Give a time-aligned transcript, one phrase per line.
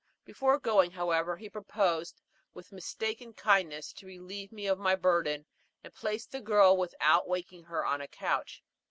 [0.25, 2.21] Before going, however, he proposed,
[2.55, 5.45] with mistaken kindness, to relieve me of my burden,
[5.83, 8.63] and place the girl without waking her on a couch.